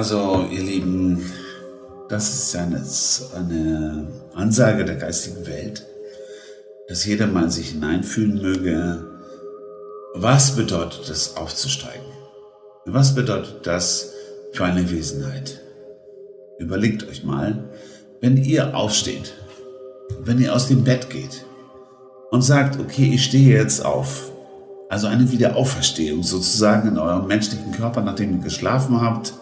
Also, 0.00 0.46
ihr 0.50 0.62
Lieben, 0.62 1.30
das 2.08 2.32
ist 2.32 2.56
eine, 2.56 2.82
eine 3.36 4.08
Ansage 4.32 4.86
der 4.86 4.96
geistigen 4.96 5.46
Welt, 5.46 5.84
dass 6.88 7.04
jeder 7.04 7.26
mal 7.26 7.50
sich 7.50 7.72
hineinfühlen 7.72 8.40
möge, 8.40 9.04
was 10.14 10.56
bedeutet 10.56 11.10
es 11.10 11.36
aufzusteigen? 11.36 12.06
Was 12.86 13.14
bedeutet 13.14 13.66
das 13.66 14.14
für 14.54 14.64
eine 14.64 14.90
Wesenheit? 14.90 15.60
Überlegt 16.58 17.06
euch 17.06 17.22
mal, 17.22 17.68
wenn 18.22 18.38
ihr 18.38 18.74
aufsteht, 18.74 19.34
wenn 20.22 20.40
ihr 20.40 20.54
aus 20.54 20.68
dem 20.68 20.82
Bett 20.82 21.10
geht 21.10 21.44
und 22.30 22.40
sagt, 22.40 22.80
okay, 22.80 23.12
ich 23.12 23.24
stehe 23.26 23.54
jetzt 23.54 23.84
auf, 23.84 24.32
also 24.88 25.08
eine 25.08 25.30
Wiederauferstehung 25.30 26.22
sozusagen 26.22 26.88
in 26.88 26.98
eurem 26.98 27.26
menschlichen 27.26 27.72
Körper, 27.72 28.00
nachdem 28.00 28.38
ihr 28.38 28.44
geschlafen 28.44 29.02
habt, 29.02 29.34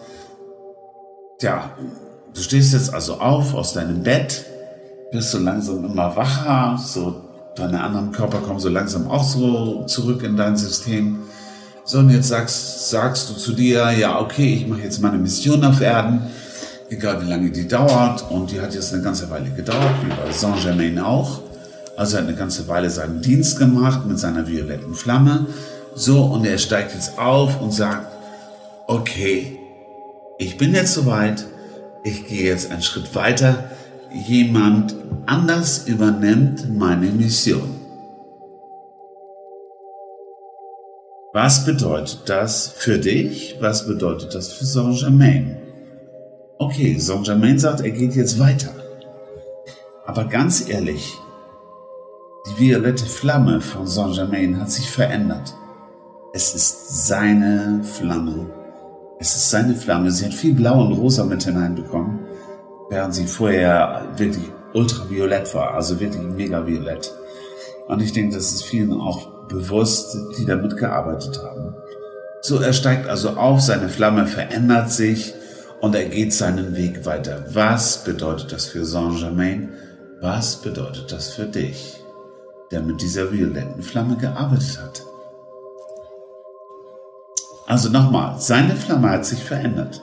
Tja, 1.39 1.71
du 2.33 2.41
stehst 2.41 2.73
jetzt 2.73 2.93
also 2.93 3.21
auf 3.21 3.53
aus 3.53 3.71
deinem 3.71 4.03
Bett, 4.03 4.43
bist 5.13 5.31
so 5.31 5.37
langsam 5.39 5.85
immer 5.85 6.13
wacher, 6.17 6.77
so 6.77 7.15
deine 7.55 7.81
anderen 7.81 8.11
Körper 8.11 8.39
kommen 8.39 8.59
so 8.59 8.67
langsam 8.67 9.09
auch 9.09 9.23
so 9.23 9.85
zurück 9.85 10.21
in 10.23 10.35
dein 10.35 10.57
System. 10.57 11.19
So, 11.85 11.99
und 11.99 12.09
jetzt 12.09 12.27
sagst, 12.27 12.89
sagst 12.89 13.29
du 13.29 13.35
zu 13.35 13.53
dir, 13.53 13.89
ja, 13.91 14.19
okay, 14.19 14.55
ich 14.55 14.67
mache 14.67 14.81
jetzt 14.81 15.01
meine 15.01 15.17
Mission 15.17 15.63
auf 15.63 15.79
Erden, 15.79 16.23
egal 16.89 17.21
wie 17.21 17.29
lange 17.29 17.49
die 17.51 17.69
dauert. 17.69 18.29
Und 18.29 18.51
die 18.51 18.59
hat 18.59 18.73
jetzt 18.73 18.93
eine 18.93 19.01
ganze 19.01 19.29
Weile 19.29 19.49
gedauert, 19.51 19.95
wie 20.03 20.09
bei 20.09 20.33
Saint-Germain 20.33 20.99
auch. 20.99 21.39
Also 21.95 22.17
er 22.17 22.23
hat 22.23 22.27
eine 22.27 22.37
ganze 22.37 22.67
Weile 22.67 22.89
seinen 22.89 23.21
Dienst 23.21 23.57
gemacht 23.57 24.05
mit 24.05 24.19
seiner 24.19 24.45
violetten 24.45 24.93
Flamme. 24.93 25.45
So, 25.95 26.21
und 26.21 26.45
er 26.45 26.57
steigt 26.57 26.93
jetzt 26.93 27.17
auf 27.17 27.61
und 27.61 27.73
sagt, 27.73 28.11
okay, 28.87 29.58
ich 30.39 30.57
bin 30.57 30.73
jetzt 30.73 30.93
soweit, 30.93 31.45
ich 32.03 32.25
gehe 32.25 32.45
jetzt 32.45 32.71
einen 32.71 32.81
Schritt 32.81 33.13
weiter, 33.13 33.69
jemand 34.25 34.95
anders 35.25 35.87
übernimmt 35.87 36.75
meine 36.75 37.07
Mission. 37.07 37.75
Was 41.33 41.65
bedeutet 41.65 42.21
das 42.25 42.69
für 42.69 42.97
dich? 42.97 43.57
Was 43.59 43.85
bedeutet 43.85 44.33
das 44.33 44.53
für 44.53 44.65
Saint-Germain? 44.65 45.57
Okay, 46.57 46.97
Saint-Germain 46.97 47.59
sagt, 47.59 47.81
er 47.81 47.91
geht 47.91 48.15
jetzt 48.15 48.39
weiter. 48.39 48.73
Aber 50.05 50.25
ganz 50.25 50.69
ehrlich, 50.69 51.13
die 52.47 52.63
violette 52.63 53.05
Flamme 53.05 53.59
von 53.59 53.85
Saint-Germain 53.85 54.59
hat 54.59 54.71
sich 54.71 54.89
verändert. 54.89 55.53
Es 56.33 56.55
ist 56.55 57.07
seine 57.07 57.83
Flamme 57.83 58.58
es 59.19 59.35
ist 59.35 59.49
seine 59.49 59.75
Flamme. 59.75 60.11
Sie 60.11 60.25
hat 60.25 60.33
viel 60.33 60.53
Blau 60.53 60.81
und 60.85 60.93
Rosa 60.93 61.25
mit 61.25 61.43
hineinbekommen, 61.43 62.19
während 62.89 63.13
sie 63.13 63.27
vorher 63.27 64.07
wirklich 64.15 64.45
ultraviolett 64.73 65.53
war, 65.53 65.73
also 65.73 65.99
wirklich 65.99 66.23
mega 66.23 66.65
violett. 66.65 67.13
Und 67.87 68.01
ich 68.01 68.13
denke, 68.13 68.35
das 68.35 68.53
ist 68.53 68.63
vielen 68.63 68.93
auch 68.93 69.47
bewusst, 69.47 70.17
die 70.37 70.45
damit 70.45 70.77
gearbeitet 70.77 71.41
haben. 71.43 71.75
So, 72.41 72.59
er 72.59 72.71
steigt 72.71 73.09
also 73.09 73.31
auf, 73.31 73.59
seine 73.59 73.89
Flamme 73.89 74.25
verändert 74.25 74.91
sich 74.91 75.33
und 75.81 75.95
er 75.95 76.05
geht 76.05 76.33
seinen 76.33 76.75
Weg 76.75 77.05
weiter. 77.05 77.43
Was 77.51 78.03
bedeutet 78.05 78.53
das 78.53 78.67
für 78.67 78.85
Saint-Germain? 78.85 79.73
Was 80.21 80.57
bedeutet 80.57 81.11
das 81.11 81.29
für 81.29 81.45
dich, 81.45 81.97
der 82.71 82.81
mit 82.81 83.01
dieser 83.01 83.33
violetten 83.33 83.81
Flamme 83.81 84.15
gearbeitet 84.15 84.79
hat? 84.81 85.01
Also 87.69 87.89
nochmal, 87.89 88.33
seine 88.39 88.75
Flamme 88.75 89.11
hat 89.11 89.25
sich 89.27 89.43
verändert. 89.43 90.01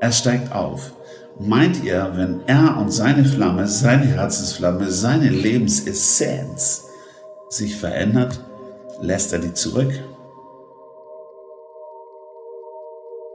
Er 0.00 0.10
steigt 0.10 0.54
auf. 0.54 0.94
Meint 1.38 1.84
ihr, 1.84 2.12
wenn 2.14 2.40
er 2.46 2.78
und 2.78 2.90
seine 2.90 3.26
Flamme, 3.26 3.68
seine 3.68 4.06
Herzensflamme, 4.06 4.90
seine 4.90 5.28
Lebensessenz 5.28 6.86
sich 7.50 7.76
verändert, 7.76 8.40
lässt 9.02 9.34
er 9.34 9.40
die 9.40 9.52
zurück? 9.52 9.92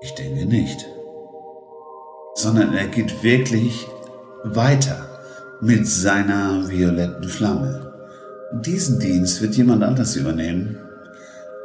Ich 0.01 0.15
denke 0.15 0.47
nicht. 0.47 0.87
Sondern 2.33 2.73
er 2.73 2.87
geht 2.87 3.21
wirklich 3.21 3.85
weiter 4.45 5.05
mit 5.61 5.87
seiner 5.87 6.67
violetten 6.67 7.29
Flamme. 7.29 7.93
Diesen 8.65 8.99
Dienst 8.99 9.43
wird 9.43 9.53
jemand 9.53 9.83
anders 9.83 10.15
übernehmen 10.15 10.88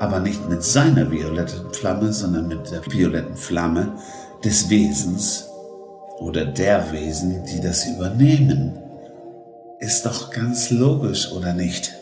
aber 0.01 0.21
nicht 0.21 0.49
mit 0.49 0.63
seiner 0.63 1.11
violetten 1.11 1.73
Flamme, 1.73 2.13
sondern 2.13 2.49
mit 2.49 2.71
der 2.71 2.85
violetten 2.87 3.37
Flamme 3.37 3.97
des 4.45 4.69
Wesens 4.71 5.49
oder 6.19 6.45
der 6.45 6.93
Wesen, 6.93 7.45
die 7.45 7.61
das 7.61 7.87
übernehmen. 7.87 8.79
Ist 9.81 10.07
doch 10.07 10.31
ganz 10.31 10.71
logisch, 10.71 11.31
oder 11.33 11.53
nicht? 11.53 11.93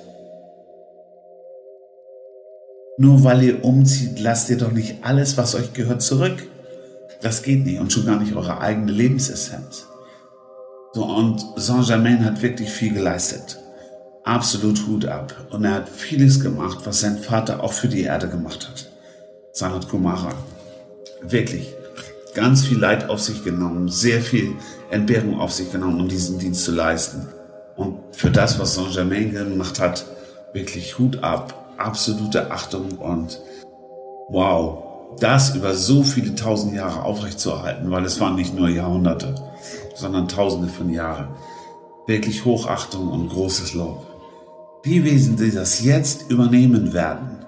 Nur 2.98 3.24
weil 3.24 3.42
ihr 3.42 3.64
umzieht, 3.64 4.20
lasst 4.20 4.50
ihr 4.50 4.58
doch 4.58 4.70
nicht 4.70 4.96
alles, 5.02 5.36
was 5.36 5.54
euch 5.54 5.72
gehört, 5.72 6.02
zurück. 6.02 6.46
Das 7.22 7.42
geht 7.42 7.64
nicht 7.64 7.80
und 7.80 7.92
schon 7.92 8.06
gar 8.06 8.20
nicht 8.20 8.34
eure 8.34 8.60
eigene 8.60 8.92
Lebensessenz. 8.92 9.86
So, 10.92 11.04
und 11.04 11.44
Saint-Germain 11.56 12.24
hat 12.24 12.42
wirklich 12.42 12.70
viel 12.70 12.92
geleistet 12.92 13.61
absolut 14.24 14.86
Hut 14.86 15.06
ab. 15.06 15.34
Und 15.50 15.64
er 15.64 15.74
hat 15.74 15.88
vieles 15.88 16.40
gemacht, 16.40 16.78
was 16.84 17.00
sein 17.00 17.18
Vater 17.18 17.62
auch 17.62 17.72
für 17.72 17.88
die 17.88 18.02
Erde 18.02 18.28
gemacht 18.28 18.68
hat. 18.68 18.90
Sanat 19.52 19.88
Kumara. 19.88 20.32
Wirklich. 21.22 21.74
Ganz 22.34 22.64
viel 22.64 22.78
Leid 22.78 23.10
auf 23.10 23.20
sich 23.20 23.44
genommen, 23.44 23.88
sehr 23.88 24.22
viel 24.22 24.54
Entbehrung 24.90 25.38
auf 25.38 25.52
sich 25.52 25.70
genommen, 25.70 26.00
um 26.00 26.08
diesen 26.08 26.38
Dienst 26.38 26.64
zu 26.64 26.72
leisten. 26.72 27.28
Und 27.76 27.98
für 28.12 28.30
das, 28.30 28.58
was 28.58 28.74
Saint-Germain 28.74 29.32
gemacht 29.32 29.78
hat, 29.80 30.06
wirklich 30.52 30.98
Hut 30.98 31.22
ab. 31.22 31.58
Absolute 31.76 32.50
Achtung 32.50 32.98
und 32.98 33.40
wow, 34.28 35.18
das 35.18 35.54
über 35.56 35.74
so 35.74 36.02
viele 36.04 36.34
tausend 36.34 36.74
Jahre 36.74 37.02
aufrechtzuerhalten, 37.02 37.90
weil 37.90 38.04
es 38.04 38.20
waren 38.20 38.36
nicht 38.36 38.54
nur 38.54 38.68
Jahrhunderte, 38.68 39.34
sondern 39.94 40.28
tausende 40.28 40.68
von 40.68 40.90
Jahren. 40.90 41.28
Wirklich 42.06 42.44
Hochachtung 42.44 43.08
und 43.08 43.30
großes 43.30 43.74
Lob. 43.74 44.11
Die 44.84 45.04
Wesen, 45.04 45.36
die 45.36 45.52
das 45.52 45.84
jetzt 45.84 46.28
übernehmen 46.28 46.92
werden, 46.92 47.38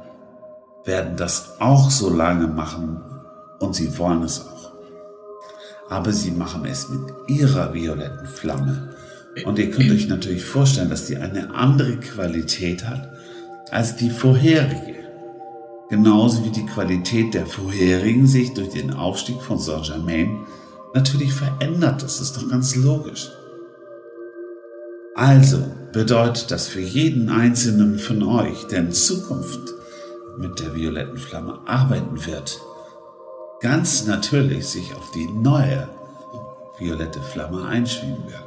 werden 0.84 1.16
das 1.16 1.60
auch 1.60 1.90
so 1.90 2.08
lange 2.08 2.46
machen 2.46 3.00
und 3.58 3.74
sie 3.74 3.98
wollen 3.98 4.22
es 4.22 4.40
auch. 4.46 4.72
Aber 5.88 6.12
sie 6.12 6.30
machen 6.30 6.64
es 6.64 6.88
mit 6.88 7.00
ihrer 7.26 7.74
violetten 7.74 8.26
Flamme. 8.26 8.90
Und 9.44 9.58
ihr 9.58 9.70
könnt 9.72 9.90
euch 9.90 10.06
natürlich 10.06 10.44
vorstellen, 10.44 10.90
dass 10.90 11.06
die 11.06 11.16
eine 11.16 11.52
andere 11.54 11.96
Qualität 11.96 12.86
hat 12.86 13.10
als 13.70 13.96
die 13.96 14.10
vorherige. 14.10 14.94
Genauso 15.90 16.44
wie 16.44 16.50
die 16.50 16.66
Qualität 16.66 17.34
der 17.34 17.46
vorherigen 17.46 18.28
sich 18.28 18.54
durch 18.54 18.70
den 18.70 18.92
Aufstieg 18.92 19.42
von 19.42 19.58
Saint-Germain 19.58 20.46
natürlich 20.94 21.32
verändert. 21.32 22.02
Das 22.02 22.20
ist 22.20 22.36
doch 22.36 22.48
ganz 22.48 22.76
logisch. 22.76 23.30
Also 25.14 25.58
bedeutet 25.92 26.50
das 26.50 26.66
für 26.66 26.80
jeden 26.80 27.28
einzelnen 27.28 28.00
von 28.00 28.22
euch, 28.24 28.66
der 28.66 28.80
in 28.80 28.92
Zukunft 28.92 29.60
mit 30.36 30.58
der 30.58 30.74
violetten 30.74 31.16
Flamme 31.16 31.60
arbeiten 31.66 32.26
wird, 32.26 32.60
ganz 33.60 34.06
natürlich 34.06 34.66
sich 34.66 34.92
auf 34.94 35.12
die 35.12 35.28
neue 35.28 35.88
violette 36.78 37.22
Flamme 37.22 37.64
einschwingen 37.64 38.24
wird. 38.26 38.42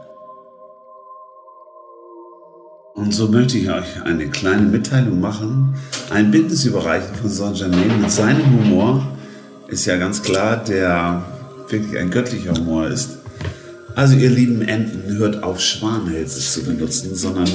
Und 2.96 3.14
so 3.14 3.30
möchte 3.30 3.58
ich 3.58 3.70
euch 3.70 4.02
eine 4.04 4.28
kleine 4.28 4.64
Mitteilung 4.64 5.22
machen. 5.22 5.76
Ein 6.10 6.32
Bildnis 6.32 6.66
überreichen 6.66 7.16
von 7.16 7.30
Saint-Germain 7.30 8.02
mit 8.02 8.12
seinem 8.12 8.46
Humor 8.46 9.08
ist 9.70 9.86
ja 9.86 9.96
ganz 9.98 10.22
klar, 10.22 10.58
der 10.58 11.24
wirklich 11.70 11.98
ein 11.98 12.10
göttlicher 12.10 12.54
Humor 12.54 12.88
ist. 12.88 13.20
Also 13.98 14.16
ihr 14.16 14.30
lieben 14.30 14.62
Enten, 14.62 15.18
hört 15.18 15.42
auf 15.42 15.60
Schwanhälse 15.60 16.40
zu 16.40 16.64
benutzen, 16.64 17.16
sondern 17.16 17.50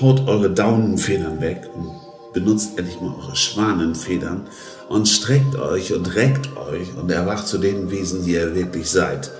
haut 0.00 0.28
eure 0.28 0.48
Daunenfedern 0.48 1.40
weg 1.40 1.68
und 1.74 1.90
benutzt 2.32 2.78
endlich 2.78 3.00
mal 3.00 3.16
eure 3.20 3.34
Schwanenfedern 3.34 4.42
und 4.88 5.08
streckt 5.08 5.56
euch 5.56 5.92
und 5.92 6.14
reckt 6.14 6.56
euch 6.56 6.94
und 6.96 7.10
erwacht 7.10 7.48
zu 7.48 7.58
den 7.58 7.90
Wesen, 7.90 8.24
die 8.24 8.34
ihr 8.34 8.54
wirklich 8.54 8.88
seid. 8.88 9.32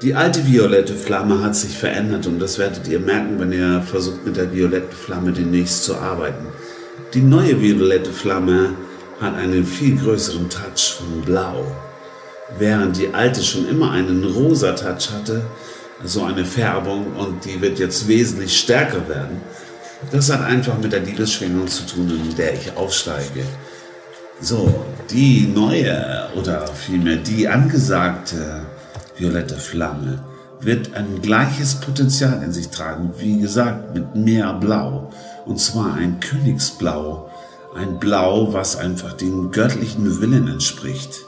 Die 0.00 0.14
alte 0.14 0.46
violette 0.46 0.94
Flamme 0.94 1.44
hat 1.44 1.56
sich 1.56 1.76
verändert 1.76 2.26
und 2.26 2.38
das 2.38 2.58
werdet 2.58 2.88
ihr 2.88 2.98
merken, 2.98 3.38
wenn 3.38 3.52
ihr 3.52 3.82
versucht 3.82 4.24
mit 4.24 4.38
der 4.38 4.50
violetten 4.50 4.96
Flamme 4.96 5.32
demnächst 5.32 5.84
zu 5.84 5.94
arbeiten. 5.94 6.46
Die 7.12 7.20
neue 7.20 7.60
violette 7.60 8.12
Flamme 8.12 8.70
hat 9.20 9.34
einen 9.34 9.66
viel 9.66 9.98
größeren 9.98 10.48
Touch 10.48 10.94
von 10.96 11.20
Blau 11.20 11.66
während 12.58 12.96
die 12.96 13.12
alte 13.12 13.42
schon 13.42 13.68
immer 13.68 13.90
einen 13.92 14.24
rosa 14.24 14.72
Touch 14.72 15.10
hatte, 15.12 15.44
so 16.04 16.24
eine 16.24 16.44
Färbung 16.44 17.14
und 17.16 17.44
die 17.44 17.60
wird 17.60 17.78
jetzt 17.78 18.08
wesentlich 18.08 18.58
stärker 18.58 19.08
werden. 19.08 19.40
Das 20.10 20.32
hat 20.32 20.42
einfach 20.42 20.78
mit 20.78 20.92
der 20.92 21.00
Liebesschwingung 21.00 21.68
zu 21.68 21.86
tun, 21.86 22.10
in 22.10 22.36
der 22.36 22.54
ich 22.54 22.76
aufsteige. 22.76 23.44
So, 24.40 24.84
die 25.10 25.46
neue 25.46 26.28
oder 26.34 26.66
vielmehr 26.66 27.16
die 27.16 27.46
angesagte 27.46 28.66
violette 29.16 29.56
Flamme 29.56 30.24
wird 30.60 30.94
ein 30.94 31.22
gleiches 31.22 31.76
Potenzial 31.76 32.42
in 32.42 32.52
sich 32.52 32.68
tragen, 32.68 33.12
wie 33.18 33.40
gesagt, 33.40 33.94
mit 33.94 34.14
mehr 34.14 34.52
Blau. 34.54 35.10
Und 35.44 35.60
zwar 35.60 35.94
ein 35.94 36.20
Königsblau. 36.20 37.30
Ein 37.74 37.98
Blau, 37.98 38.52
was 38.52 38.76
einfach 38.76 39.12
dem 39.12 39.50
göttlichen 39.50 40.20
Willen 40.20 40.48
entspricht. 40.48 41.24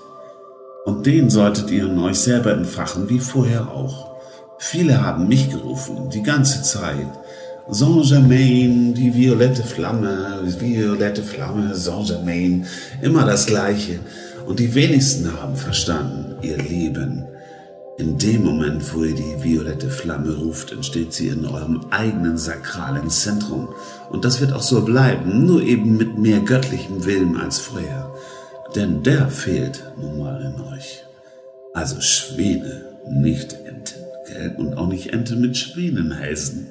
Und 0.84 1.06
den 1.06 1.31
solltet 1.31 1.70
ihr 1.70 1.86
in 1.86 1.98
euch 1.98 2.19
selber 2.19 2.52
entfachen, 2.52 3.08
wie 3.08 3.19
vorher 3.19 3.69
auch. 3.70 4.14
Viele 4.58 5.02
haben 5.02 5.28
mich 5.28 5.50
gerufen, 5.50 6.10
die 6.10 6.22
ganze 6.22 6.62
Zeit. 6.62 7.08
Saint-Germain, 7.69 8.92
die 8.92 9.14
violette 9.14 9.62
Flamme, 9.62 10.42
violette 10.58 11.22
Flamme, 11.22 11.75
Saint-Germain, 11.75 12.66
immer 13.00 13.25
das 13.25 13.46
Gleiche. 13.46 14.00
Und 14.46 14.58
die 14.58 14.75
wenigsten 14.75 15.40
haben 15.40 15.56
verstanden, 15.56 16.36
ihr 16.42 16.58
Leben. 16.58 17.25
In 17.96 18.19
dem 18.19 18.44
Moment, 18.44 18.92
wo 18.92 19.04
ihr 19.04 19.14
die 19.14 19.42
violette 19.42 19.88
Flamme 19.88 20.34
ruft, 20.34 20.72
entsteht 20.72 21.14
sie 21.14 21.28
in 21.28 21.46
eurem 21.46 21.80
eigenen 21.90 22.37
sakralen 22.37 23.08
Zentrum. 23.08 23.69
Und 24.10 24.26
das 24.26 24.40
wird 24.42 24.52
auch 24.52 24.62
so 24.62 24.84
bleiben, 24.84 25.46
nur 25.46 25.62
eben 25.62 25.96
mit 25.96 26.19
mehr 26.19 26.40
göttlichem 26.40 27.06
Willen 27.06 27.37
als 27.37 27.58
vorher. 27.58 28.12
Denn 28.75 29.03
der 29.03 29.29
fehlt 29.29 29.85
nun 29.97 30.19
mal 30.19 30.41
in 30.41 30.61
euch. 30.61 31.05
Also 31.75 32.00
Schwäne, 32.00 32.82
nicht 33.09 33.53
Enten, 33.53 34.00
gell? 34.26 34.55
Und 34.56 34.75
auch 34.75 34.88
nicht 34.88 35.12
Enten 35.12 35.41
mit 35.41 35.56
Schwänenhälsen. 35.56 36.69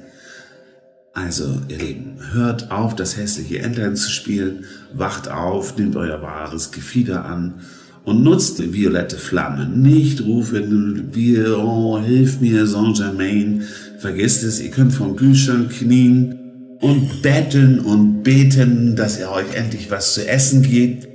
Also, 1.13 1.61
ihr 1.67 1.77
Lieben, 1.77 2.17
hört 2.31 2.71
auf, 2.71 2.95
das 2.95 3.17
hässliche 3.17 3.59
Entlein 3.59 3.95
zu 3.95 4.09
spielen, 4.09 4.65
wacht 4.93 5.29
auf, 5.29 5.77
nehmt 5.77 5.95
euer 5.95 6.21
wahres 6.23 6.71
Gefieder 6.71 7.25
an 7.25 7.61
und 8.03 8.23
nutzt 8.23 8.59
die 8.59 8.73
violette 8.73 9.17
Flamme. 9.17 9.67
Nicht 9.67 10.21
rufen, 10.21 11.09
wir, 11.13 11.59
oh, 11.59 11.99
hilf 11.99 12.41
mir, 12.41 12.65
Saint-Germain. 12.65 13.61
Vergesst 13.99 14.43
es, 14.43 14.59
ihr 14.59 14.71
könnt 14.71 14.93
vom 14.93 15.15
Kühlschrank 15.15 15.69
knien 15.71 16.77
und 16.81 17.21
betteln 17.21 17.79
und 17.79 18.23
beten, 18.23 18.95
dass 18.95 19.17
er 19.17 19.31
euch 19.31 19.53
endlich 19.53 19.91
was 19.91 20.15
zu 20.15 20.27
essen 20.27 20.63
gibt, 20.63 21.12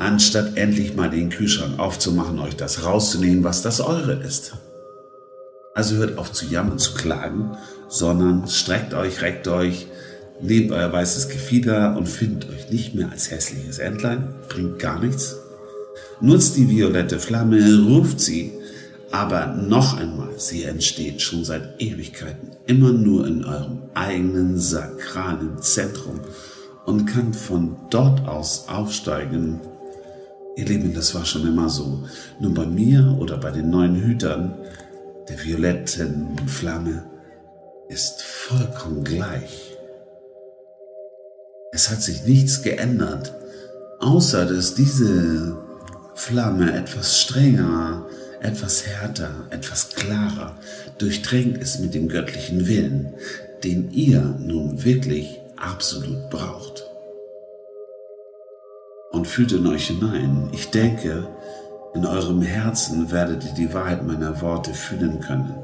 anstatt 0.00 0.56
endlich 0.56 0.96
mal 0.96 1.10
den 1.10 1.30
Kühlschrank 1.30 1.78
aufzumachen, 1.78 2.38
euch 2.40 2.56
das 2.56 2.84
rauszunehmen, 2.84 3.44
was 3.44 3.62
das 3.62 3.80
eure 3.80 4.14
ist. 4.14 4.54
Also 5.74 5.96
hört 5.96 6.18
auf 6.18 6.32
zu 6.32 6.46
jammern, 6.46 6.78
zu 6.78 6.94
klagen, 6.94 7.56
sondern 7.88 8.48
streckt 8.48 8.94
euch, 8.94 9.22
reckt 9.22 9.46
euch, 9.46 9.86
nehmt 10.40 10.72
euer 10.72 10.90
weißes 10.90 11.28
Gefieder 11.28 11.96
und 11.96 12.08
findet 12.08 12.48
euch 12.50 12.70
nicht 12.70 12.94
mehr 12.94 13.10
als 13.10 13.30
hässliches 13.30 13.78
Entlein, 13.78 14.34
bringt 14.48 14.78
gar 14.78 14.98
nichts. 14.98 15.36
Nutzt 16.20 16.56
die 16.56 16.68
violette 16.68 17.18
Flamme, 17.18 17.84
ruft 17.86 18.20
sie, 18.20 18.52
aber 19.10 19.46
noch 19.48 19.98
einmal, 19.98 20.38
sie 20.38 20.64
entsteht 20.64 21.20
schon 21.20 21.44
seit 21.44 21.80
Ewigkeiten 21.80 22.52
immer 22.66 22.92
nur 22.92 23.26
in 23.26 23.44
eurem 23.44 23.82
eigenen 23.94 24.58
sakralen 24.58 25.60
Zentrum 25.60 26.20
und 26.86 27.06
kann 27.06 27.34
von 27.34 27.76
dort 27.90 28.26
aus 28.26 28.68
aufsteigen. 28.68 29.60
Ihr 30.56 30.64
Lieben, 30.66 30.92
das 30.94 31.14
war 31.14 31.24
schon 31.24 31.46
immer 31.46 31.68
so. 31.68 32.04
Nur 32.40 32.54
bei 32.54 32.66
mir 32.66 33.16
oder 33.18 33.36
bei 33.38 33.50
den 33.50 33.70
neuen 33.70 33.96
Hütern 33.96 34.54
der 35.28 35.42
violetten 35.42 36.36
Flamme 36.48 37.04
ist 37.88 38.22
vollkommen 38.22 39.04
gleich. 39.04 39.76
Es 41.72 41.88
hat 41.90 42.02
sich 42.02 42.24
nichts 42.24 42.62
geändert, 42.62 43.32
außer 44.00 44.44
dass 44.44 44.74
diese 44.74 45.56
Flamme 46.14 46.72
etwas 46.72 47.20
strenger, 47.20 48.06
etwas 48.40 48.86
härter, 48.86 49.46
etwas 49.50 49.90
klarer 49.90 50.58
durchdrängt 50.98 51.58
ist 51.58 51.80
mit 51.80 51.94
dem 51.94 52.08
göttlichen 52.08 52.66
Willen, 52.66 53.14
den 53.62 53.90
ihr 53.92 54.20
nun 54.20 54.84
wirklich 54.84 55.40
absolut 55.56 56.28
braucht. 56.28 56.89
Und 59.20 59.26
fühlt 59.26 59.52
in 59.52 59.66
euch 59.66 59.88
hinein. 59.88 60.48
Ich 60.52 60.70
denke, 60.70 61.28
in 61.92 62.06
eurem 62.06 62.40
Herzen 62.40 63.10
werdet 63.10 63.44
ihr 63.44 63.52
die 63.52 63.74
Wahrheit 63.74 64.06
meiner 64.06 64.40
Worte 64.40 64.72
fühlen 64.72 65.20
können. 65.20 65.56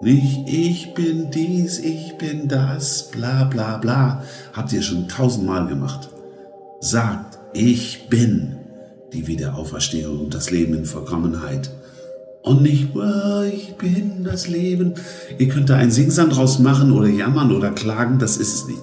Nicht 0.00 0.48
ich 0.48 0.94
bin 0.94 1.30
dies, 1.30 1.80
ich 1.80 2.16
bin 2.16 2.48
das, 2.48 3.10
bla 3.10 3.44
bla 3.44 3.76
bla, 3.76 4.22
habt 4.54 4.72
ihr 4.72 4.80
schon 4.80 5.06
tausendmal 5.06 5.66
gemacht. 5.66 6.08
Sagt, 6.80 7.38
ich 7.52 8.08
bin 8.08 8.56
die 9.12 9.26
Wiederauferstehung 9.26 10.18
und 10.18 10.34
das 10.34 10.50
Leben 10.50 10.72
in 10.72 10.86
Vollkommenheit. 10.86 11.68
Und 12.40 12.62
nicht, 12.62 12.96
oh, 12.96 13.42
ich 13.42 13.74
bin 13.74 14.24
das 14.24 14.48
Leben. 14.48 14.94
Ihr 15.36 15.48
könnt 15.48 15.68
da 15.68 15.76
einen 15.76 15.90
Singsang 15.90 16.30
draus 16.30 16.58
machen 16.58 16.90
oder 16.90 17.08
jammern 17.08 17.52
oder 17.52 17.70
klagen, 17.70 18.18
das 18.18 18.38
ist 18.38 18.54
es 18.54 18.66
nicht. 18.66 18.80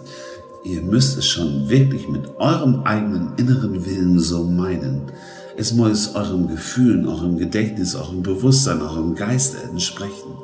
Ihr 0.64 0.82
müsst 0.82 1.18
es 1.18 1.26
schon 1.26 1.70
wirklich 1.70 2.08
mit 2.08 2.38
eurem 2.38 2.84
eigenen 2.84 3.34
inneren 3.38 3.86
Willen 3.86 4.20
so 4.20 4.44
meinen. 4.44 5.12
Es 5.58 5.74
muss 5.74 6.14
eurem 6.16 6.48
Gefühlen, 6.48 7.08
eurem 7.08 7.38
Gedächtnis, 7.38 7.96
eurem 7.96 8.22
Bewusstsein, 8.22 8.82
eurem 8.82 9.16
Geiste 9.16 9.58
entsprechen. 9.64 10.38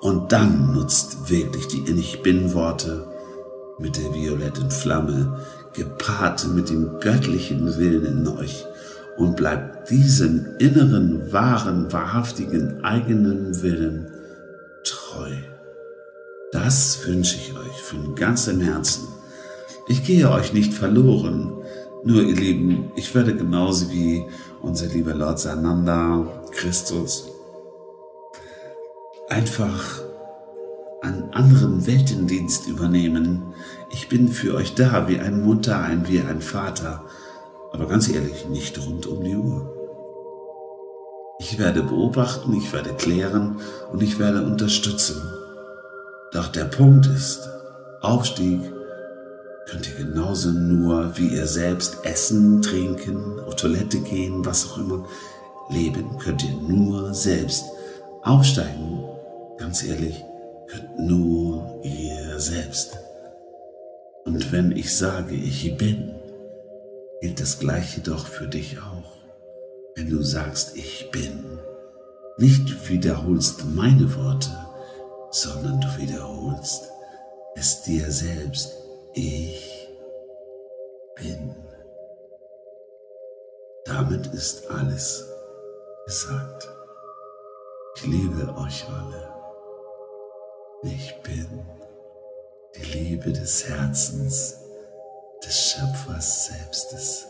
Und 0.00 0.32
dann 0.32 0.72
nutzt 0.72 1.28
wirklich 1.28 1.66
die 1.68 1.90
Ich 1.90 2.22
Bin-Worte 2.22 3.06
mit 3.78 3.96
der 3.96 4.14
violetten 4.14 4.70
Flamme, 4.70 5.40
gepaart 5.74 6.48
mit 6.54 6.70
dem 6.70 6.98
göttlichen 7.00 7.76
Willen 7.78 8.04
in 8.04 8.28
euch 8.28 8.64
und 9.18 9.36
bleibt 9.36 9.90
diesem 9.90 10.46
inneren, 10.58 11.32
wahren, 11.32 11.92
wahrhaftigen 11.92 12.82
eigenen 12.82 13.62
Willen 13.62 14.10
treu. 14.84 15.32
Das 16.52 17.06
wünsche 17.06 17.36
ich 17.36 17.52
euch 17.54 17.82
von 17.82 18.14
ganzem 18.14 18.60
Herzen. 18.60 19.17
Ich 19.88 20.04
gehe 20.04 20.30
euch 20.30 20.52
nicht 20.52 20.74
verloren. 20.74 21.54
Nur, 22.04 22.22
ihr 22.22 22.36
Lieben, 22.36 22.92
ich 22.94 23.14
werde 23.14 23.34
genauso 23.34 23.90
wie 23.90 24.24
unser 24.60 24.86
lieber 24.86 25.14
Lord 25.14 25.38
Sananda, 25.38 26.26
Christus, 26.52 27.26
einfach 29.30 30.02
einen 31.00 31.32
anderen 31.32 31.86
Weltendienst 31.86 32.68
übernehmen. 32.68 33.54
Ich 33.90 34.10
bin 34.10 34.28
für 34.28 34.54
euch 34.54 34.74
da 34.74 35.08
wie 35.08 35.18
ein 35.18 35.42
Mutter, 35.42 35.80
ein 35.80 36.06
wie 36.06 36.20
ein 36.20 36.42
Vater, 36.42 37.04
aber 37.72 37.86
ganz 37.86 38.10
ehrlich, 38.10 38.46
nicht 38.48 38.78
rund 38.86 39.06
um 39.06 39.24
die 39.24 39.36
Uhr. 39.36 39.74
Ich 41.40 41.58
werde 41.58 41.82
beobachten, 41.82 42.52
ich 42.52 42.72
werde 42.74 42.92
klären 42.94 43.56
und 43.90 44.02
ich 44.02 44.18
werde 44.18 44.44
unterstützen. 44.44 45.22
Doch 46.32 46.48
der 46.48 46.64
Punkt 46.64 47.06
ist, 47.06 47.48
Aufstieg 48.02 48.60
könnt 49.68 49.86
ihr 49.88 49.96
genauso 49.96 50.50
nur 50.50 51.16
wie 51.18 51.28
ihr 51.28 51.46
selbst 51.46 51.98
essen, 52.04 52.62
trinken, 52.62 53.38
auf 53.40 53.56
Toilette 53.56 54.00
gehen, 54.00 54.44
was 54.44 54.66
auch 54.66 54.78
immer. 54.78 55.06
Leben 55.68 56.18
könnt 56.18 56.42
ihr 56.42 56.54
nur 56.54 57.12
selbst. 57.12 57.66
Aufsteigen, 58.22 59.04
ganz 59.58 59.84
ehrlich, 59.84 60.24
könnt 60.68 60.98
nur 60.98 61.80
ihr 61.82 62.40
selbst. 62.40 62.98
Und 64.24 64.50
wenn 64.52 64.72
ich 64.72 64.96
sage, 64.96 65.34
ich 65.34 65.76
bin, 65.76 66.14
gilt 67.20 67.40
das 67.40 67.58
Gleiche 67.58 68.00
doch 68.00 68.26
für 68.26 68.46
dich 68.46 68.78
auch. 68.78 69.18
Wenn 69.96 70.08
du 70.08 70.22
sagst, 70.22 70.76
ich 70.76 71.10
bin, 71.10 71.58
nicht 72.38 72.88
wiederholst 72.88 73.64
meine 73.74 74.14
Worte, 74.16 74.50
sondern 75.30 75.80
du 75.80 75.88
wiederholst 75.98 76.84
es 77.54 77.82
dir 77.82 78.10
selbst 78.10 78.87
ich 79.14 79.88
bin. 81.16 81.54
Damit 83.84 84.26
ist 84.28 84.70
alles 84.70 85.26
gesagt. 86.06 86.68
Ich 87.96 88.06
liebe 88.06 88.54
euch 88.56 88.86
alle. 88.88 89.28
Ich 90.82 91.20
bin 91.22 91.66
die 92.76 92.98
Liebe 92.98 93.32
des 93.32 93.68
Herzens 93.68 94.56
des 95.44 95.70
Schöpfers 95.70 96.46
Selbstes. 96.46 97.26